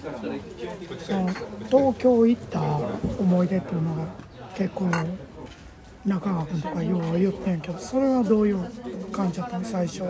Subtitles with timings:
[0.00, 1.28] その
[1.68, 4.06] 東京行った思い出っていうのが
[4.54, 4.86] 結構
[6.06, 8.64] 中川君とかよう言ってんけどそれはどういう
[9.12, 10.04] 感じだったの最初？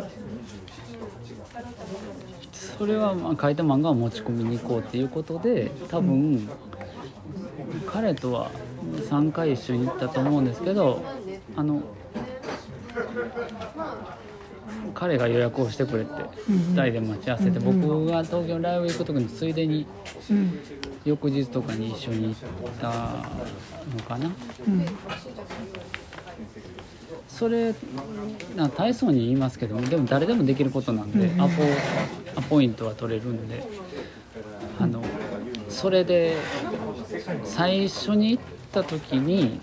[2.79, 6.49] それはまあ書いた漫画を持ち込みに行こうっていうことで多分、
[7.87, 8.51] 彼とは
[9.09, 11.03] 3回一緒に行ったと思うんですけど
[11.57, 11.83] あの
[14.95, 16.11] 彼が予約をしてくれて
[16.49, 16.61] うんうん。
[16.79, 19.87] 2人で待ち合わせて僕が東京のライブ行く時についでに
[20.31, 20.59] うん。
[21.05, 24.27] 翌日とかに一緒に行ったのかな。
[24.27, 24.87] うん。
[27.27, 27.75] それ
[28.55, 31.41] な大層に言いますけどもでも誰でもできることなんで、うん。
[31.41, 31.63] アポ
[32.37, 33.65] アポイントは取れるんで
[34.79, 35.03] あの
[35.69, 36.37] それで
[37.45, 39.61] 最初に行った時に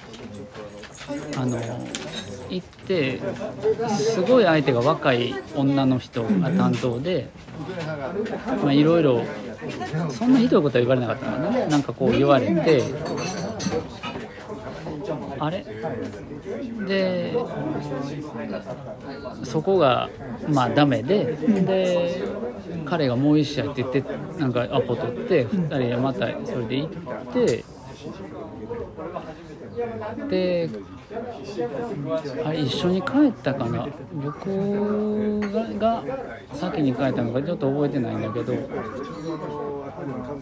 [1.38, 1.58] あの
[2.50, 3.20] 行って
[3.90, 7.30] すごい相手が若い女の人が担当で
[8.72, 9.22] いろいろ
[10.10, 12.84] そんなひどいことは言われなかったのかななんかこう言われて
[15.40, 15.66] あれ？
[16.88, 17.36] で
[19.44, 20.10] そこが
[20.48, 22.24] まあダメでで
[22.86, 24.04] 彼がもう一試合って言って
[24.40, 26.90] なんかアポ取って2人でまたそれで行っ
[27.34, 27.64] て
[30.30, 30.70] で
[32.44, 33.88] あれ一緒に帰ったかな。
[34.14, 35.40] 僕
[35.80, 36.04] がが
[36.54, 38.54] 先に帰ったのかちょっと覚えてないんだけど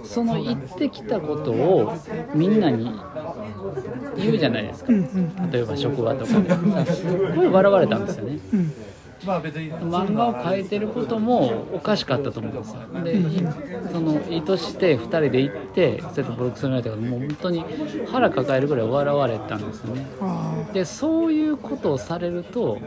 [0.03, 1.93] その行ってきたことを
[2.33, 2.91] みんなに
[4.17, 4.91] 言うじゃないですか。
[5.51, 6.91] 例えば職場とかで。
[6.91, 8.39] すっごい笑われたんですよね。
[8.53, 8.73] うん
[9.25, 13.47] 漫画を描いてることもおかしかったと思うんですよでい
[13.91, 17.65] その意図して2人で行ってそうやってボロクソになられたからもう本当に
[18.11, 20.05] 腹抱えるぐらい笑われたんですよね。
[20.21, 22.77] あでそういうことをされると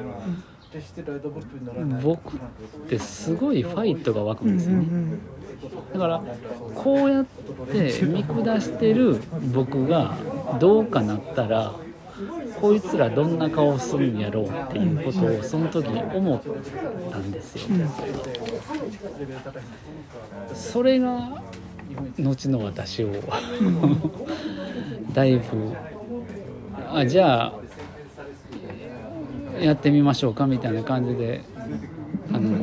[2.02, 2.40] 僕っ
[2.88, 4.78] てすごいファイトが湧くんんですよね。
[4.78, 5.20] うん。
[5.92, 6.22] だから
[6.74, 7.24] こうやっ
[7.72, 9.20] て見下してる
[9.52, 10.14] 僕が
[10.60, 11.72] どうかなったら
[12.60, 16.40] こいつらどんな顔するんやろうっていうことをその時に思っ
[17.10, 17.62] たんですよ。
[20.54, 21.42] それが
[22.18, 23.10] 後の私を
[25.12, 25.42] だいぶ
[26.92, 27.54] あじゃあ
[29.60, 31.42] やってみましょうかみたいな感じで
[32.32, 32.56] あの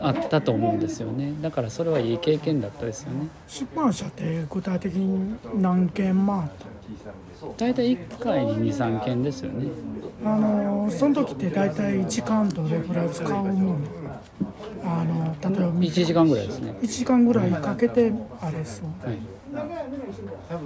[0.00, 1.34] あったと思うんですよね。
[1.42, 3.28] だからそれはいい経験だったですよね。
[3.46, 6.67] 出版社って具体的に何件回った？
[7.56, 9.68] 大体1回に23件ですよね。
[10.24, 13.42] あのその時って大体時間どれぐらい使うも
[13.74, 13.84] ん
[14.84, 16.74] あの例えば1時間ぐらいですね。
[16.82, 19.18] 1時間ぐらいかけてあれですよはい。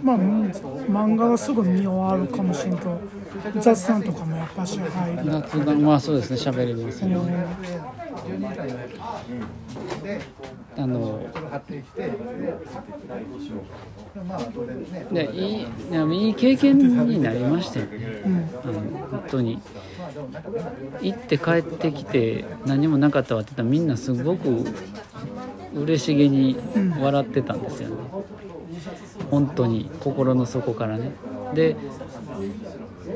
[0.02, 2.98] まあうん漫画はすぐ見終わるかもしれんけど
[3.60, 5.24] 雑談とかもやっぱし入る。
[5.26, 6.36] 夏がまあそうですね。
[6.36, 7.46] 喋れますよね
[10.76, 11.20] あの
[15.12, 15.66] でいい
[16.26, 18.72] いい経験になりましたよね、あの
[19.10, 19.60] 本当に。
[21.00, 24.64] 行って帰ってきて何もなかったわって言ったらみんなすごく
[25.74, 26.56] 嬉しげに
[27.00, 27.96] 笑ってたんですよね。
[29.30, 31.12] 本当に心の底からね。
[31.54, 31.76] で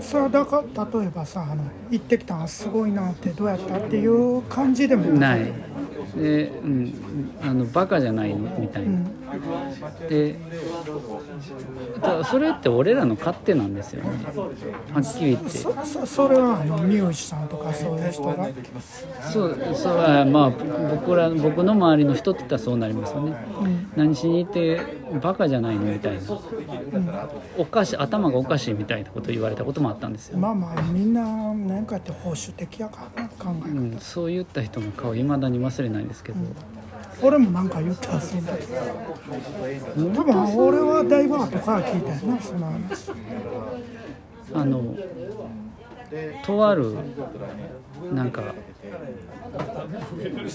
[0.00, 5.52] それはだから例えばさあの行ってきたのすごいなってどうやったっていう感じでもない。
[6.16, 6.94] で、うん、
[7.42, 8.98] あのバカじゃないのみたいな、
[10.08, 10.38] で
[12.00, 14.10] だそれって俺らの勝手なんですよね
[14.92, 18.48] はっきり言ってそそそれはあのミュージシャンとかそういう人が？
[19.32, 20.50] そうそうはまあ
[20.94, 23.36] 僕ら僕の周りの人って言ったらそうなりますよね、
[23.96, 24.80] 何しに行って
[25.22, 25.92] バカじゃないの？
[25.92, 26.20] みたいな、
[27.58, 31.22] おかしい頭がおかしいみたいなこと言われたこともあったんですよ、まあまあみんな
[31.54, 36.38] 何かって保守的やからな考え、うん、そう言った人の顔いまだに忘れないですけど、
[37.22, 43.10] 俺もなんか言ったらそうだけど多分俺はだいぶ後から聞いたよなその話
[44.54, 44.94] あの
[46.44, 46.94] とある
[48.12, 48.42] なんか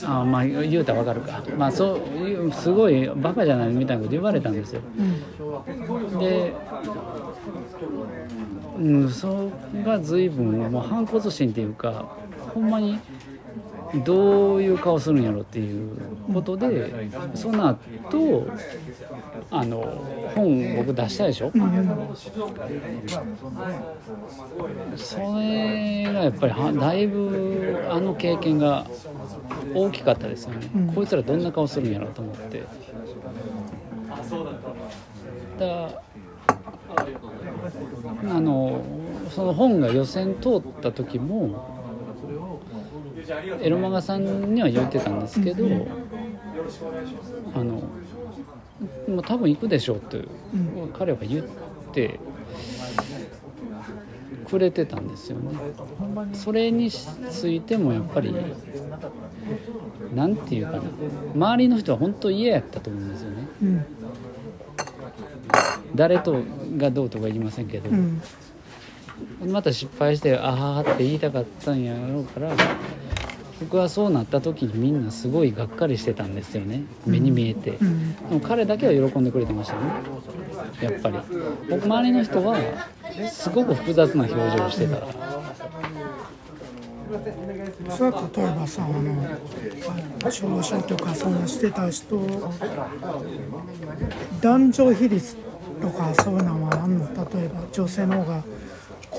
[0.06, 1.42] あまあ言うたらわかるか。
[1.58, 2.00] まあそ
[2.48, 4.82] うすごいバカじゃないみたいなこと言われたんですよ。
[6.20, 6.54] で
[8.78, 12.06] うんそれが随分もう反骨心っていうか
[12.54, 13.00] ほんまに
[14.06, 15.98] どういう顔するんやろっていう
[16.34, 18.48] ことでその後
[19.50, 19.82] あの
[20.36, 21.52] 本僕出したでしょ、
[24.96, 28.86] それがやっぱりはだいぶあの経験が
[29.74, 32.64] 大きかったですよね、こいつらどんな顔するんやろうと思って。
[35.60, 36.02] だ
[38.30, 38.82] あの
[39.30, 41.81] その本が予選通った時も
[43.62, 45.66] エロマガさんには言ってたんですけど
[47.54, 47.76] あの
[49.08, 50.26] もう多分行くでしょうって、ん
[50.94, 51.46] 彼は言っ
[51.94, 52.20] て
[54.50, 55.58] くれてたんですよね。
[56.34, 58.36] それについてもやっぱり
[60.14, 60.84] なんていうかな。
[61.36, 63.48] 周りの人は本当嫌やったと思うんですよね。
[63.62, 63.86] うん。
[65.96, 66.42] 誰と
[66.78, 68.22] がどうとか言いませんけど、うん。
[69.52, 72.52] また失敗して「ああ」って言いたかったんやろうから
[73.62, 76.84] 僕はそうなった時にみんなすごいがっかりしてたんですよね。
[77.06, 78.16] 目に見えて、うん。
[78.16, 79.82] でも彼だけは喜んでくれてましたね。
[80.82, 81.18] やっぱり。
[81.70, 82.58] 僕周りの人は
[83.30, 84.98] すごく複雑な表情をしてた。
[87.90, 92.18] それは例えばさあの少書とかそんなしてた人
[94.42, 95.36] 男女比率
[95.82, 97.06] とかそういうのはあんの？
[97.06, 98.44] 例えば女性の方が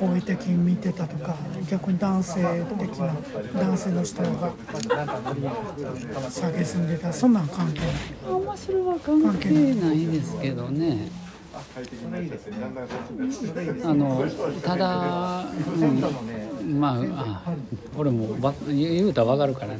[0.02, 1.36] 好意的に見てたとか
[1.70, 2.42] 逆に男性
[2.76, 3.14] 的な
[3.54, 4.52] 男性の人が
[6.28, 7.90] 下げすんでたそんなん関係ない。
[8.28, 11.08] あんまそれは関係ないですけどね。
[13.84, 14.24] あの
[14.64, 15.44] ただ、
[16.60, 17.54] うん、まああ
[17.96, 19.74] 俺もわ言うたら分かるから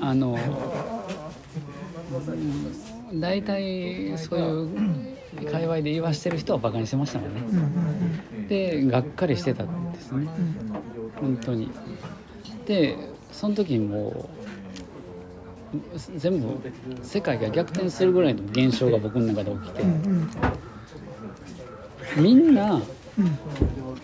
[0.00, 0.08] な。
[0.08, 0.38] あのうん
[4.18, 4.64] そうい
[5.14, 5.17] う
[5.50, 7.40] 界隈で言わしてる人はバカにしてましたもんね。
[7.40, 10.26] うんうんでがっかりしてたんですね。
[11.20, 11.70] 本当に。
[12.66, 12.96] で
[13.30, 14.30] その時にも
[15.74, 16.58] う全部
[17.02, 19.82] 世界が逆転するぐらいの現象が僕の中で起きて。
[19.82, 19.90] うん
[22.16, 22.22] うん。
[22.22, 22.82] みんなうん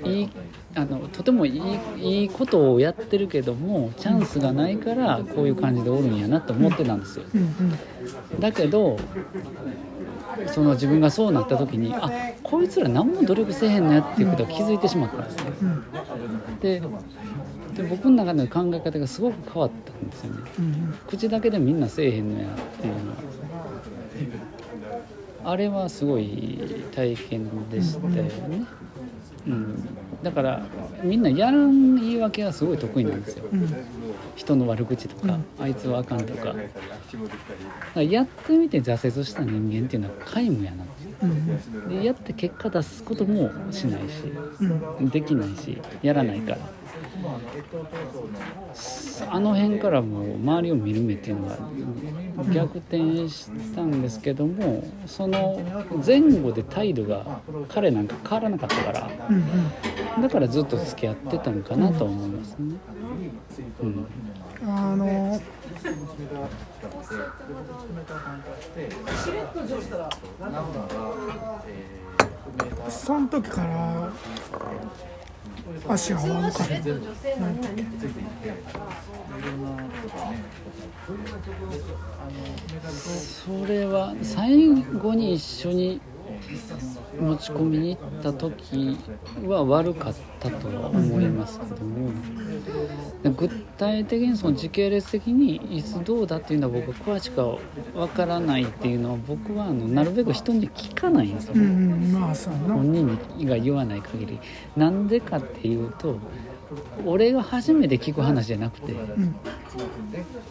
[0.05, 0.31] いい
[0.75, 7.25] あのとてもいいいいことをやってるけどもチャンスがないからこういう感じでおるんやなと思ってたんですよ。
[8.41, 8.99] だけど
[10.47, 12.11] その自分がそうなった時にあ
[12.43, 15.53] こいつら何も努力せえへんのやっていうことを気づいてしまったんですね。
[15.63, 15.85] うん。
[16.61, 16.83] で
[17.77, 20.41] で僕の中での考え方がすごく変わったんですよね。
[20.59, 20.95] うん。
[21.09, 22.51] 口だけでみんなせえへんのやっ
[22.81, 23.17] ていうのは。
[25.47, 28.65] あれはすごい体験でしたよね、
[29.47, 29.89] うん、
[30.25, 30.63] だから
[31.03, 33.45] みんなやらん言い訳はすごい得意なんですよ。
[33.53, 33.69] うん。
[34.35, 36.47] 人の悪口とか、あいつはあかんとか。
[36.47, 36.59] だか
[37.95, 40.85] らやってみて挫折した人間っていうのは皆無やな
[41.23, 41.27] う。
[41.27, 41.89] ん。
[41.89, 44.33] でやって結果出すこともしないし
[44.99, 45.09] うん。
[45.11, 46.59] できないしやらないから。
[49.31, 51.57] あの辺からもう周りを見る目っていうのが
[52.53, 55.61] 逆転したんですけどもその
[56.05, 62.77] 前後で態度が彼なんか変わらなかったからうんだからずっと付き合ってたのかなと思いますね。
[63.83, 64.07] うん
[64.67, 65.41] あの
[72.89, 74.13] その時から
[75.89, 76.75] 足が悪かった
[82.85, 86.01] それは最後に一緒に
[87.21, 88.97] 持ち込みに行った時
[89.47, 92.11] は悪かったとは思いますけども
[93.33, 93.49] 具
[93.79, 97.59] 体的にその時系列的にいつどうだっていうのは僕は詳しくは
[97.95, 101.55] 分からないっていうのは僕はあのなるべく人に聞かないんですよ。
[101.55, 104.39] 本人が言わない限り。
[104.77, 106.19] なんでかっていうと
[107.07, 109.35] 俺が初めて聞く話じゃなくてうん。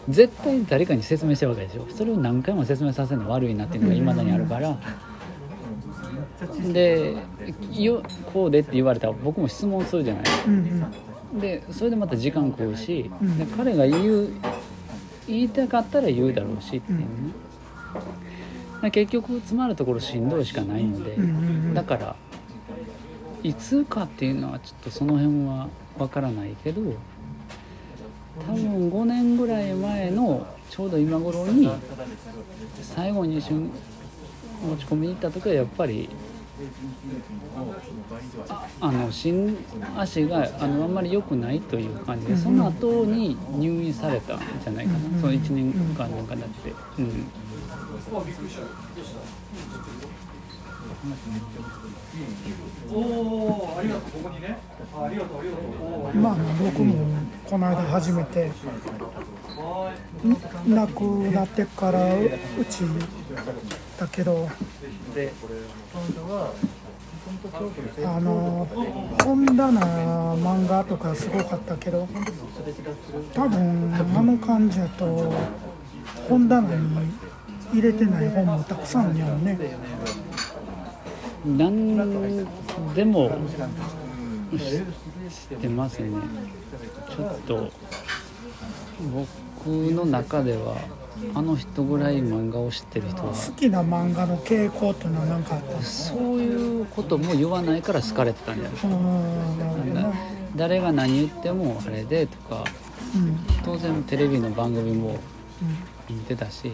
[0.08, 1.86] 絶対誰かに説明してるわけでしょ。
[1.90, 4.78] それを何回も説明させるの悪いなっていうのがいまだにあるから
[6.72, 7.16] で
[7.72, 10.24] よこうでって言われたら僕も質問するじゃない。
[10.46, 10.86] うん
[11.40, 13.38] でそれでまた時間食うし、うん。
[13.38, 14.28] で彼が言う
[15.26, 17.04] 言いたかったら言うだろうしっていうね、
[18.82, 21.26] で結局詰まるところしんどいしかないので、うんう
[21.70, 22.16] んだから
[23.42, 26.80] いつかっていうのはちょっとその辺はわからないけど
[28.46, 31.70] 多分5年ぐらい前のちょうど今頃に
[32.80, 33.70] 最後に一緒に
[34.64, 36.08] 持ち込みに行った時はやっぱり
[38.48, 39.56] ああの新
[39.96, 46.26] 足があのあんまり良くないという感じでその後に入院されたんじゃないかな、うんその1年間なん。
[46.26, 47.26] かだって、うん、
[56.22, 56.94] まあ僕も
[57.44, 58.52] この間初めてん
[60.74, 61.00] 亡く
[61.32, 62.30] なってからう
[62.70, 62.84] ち
[63.98, 64.48] だけど
[68.04, 68.66] あの
[69.24, 69.80] 本棚
[70.36, 72.08] 漫画とかすごかったけど
[73.32, 75.32] 多分あの感じやと
[76.28, 77.12] 本棚に
[77.72, 79.58] 入れてない本もたくさんあるよね。
[81.44, 81.96] 何
[82.94, 83.30] でも
[84.50, 86.10] 知ってますね。
[87.16, 87.70] ちょっと
[89.12, 90.76] 僕の中では
[91.34, 93.32] あの人ぐらい漫画を知ってる人は。
[93.32, 98.72] 好きな漫画の傾向っていうのは何かあったそういうことも言わないから好かれてたんじゃない？
[98.72, 100.12] ですうか
[100.56, 102.64] 誰が何言ってもあれでとか。
[103.14, 103.38] うん。
[103.64, 105.18] 当然テレビの番組も
[106.10, 106.72] 見てたし。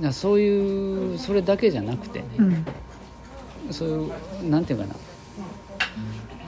[0.00, 2.44] なそういうそれだけじゃなくてね、うん。
[2.46, 2.66] うん
[3.70, 4.94] そういうなんていうかな。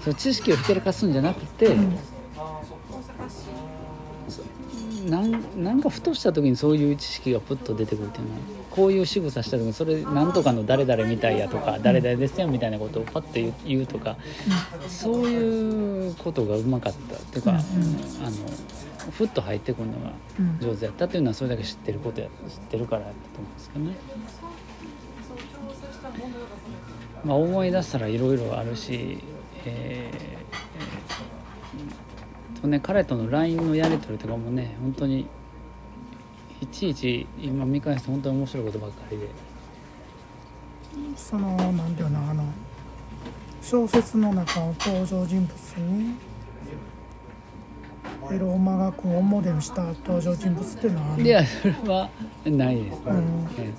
[0.04, 1.75] そう知識をひけらかすんじゃなくて、
[5.56, 14.18] なんかふとした時にそういう知識がプッと出てくるっていうのはこういう仕草した時にそれなんとかの誰々みたいやとか誰々ですよみたいなことをパッと言うとか
[14.86, 17.62] そういうことがうまかったっていうか、あの
[19.12, 23.96] ふっと入ってくるのがうん上手やったっていうのはそれだけ知ってることや知ってるからやったと思うんですけどね。
[27.25, 29.18] まあ、思い出したらいろいろあるし、
[29.64, 35.26] えーえーとね、彼との LINE のやり取りとかもね本当に
[36.60, 39.28] いちいち今見返すと本当に面白いことばっかりで。
[41.16, 42.44] そのなんていうのあの
[43.62, 46.14] 小説の中の登場人物に
[48.32, 52.08] エロマガ君をモデルした登場人物っていうのはあるいやそれは
[52.46, 53.48] ないです、うん。
[53.58, 53.72] え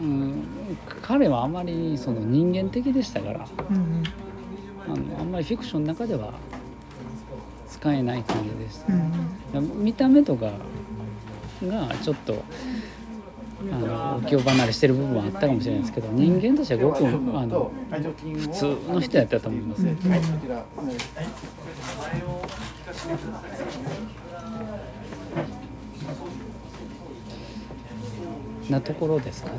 [0.00, 0.44] ーうん、
[1.00, 3.46] 彼はあまりその人間的でしたから。
[3.70, 4.02] うん。
[4.84, 6.32] あのあんまりフィクションの中では
[7.82, 9.00] 使えない感じでしたうん。
[9.54, 10.52] うん見た目とか
[11.64, 12.44] がちょっと
[13.72, 19.84] あの浮世離れしてる部分はあったかもしれないですけど人間としてはごくあの普通の人やったと思います。
[19.84, 19.92] よ、
[28.70, 29.56] なところですかね、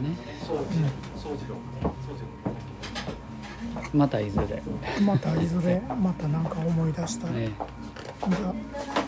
[3.94, 4.64] またいずれ、
[5.06, 7.28] またいずれまた何か思い出した。
[7.28, 7.50] ら、ね
[8.26, 9.03] 你知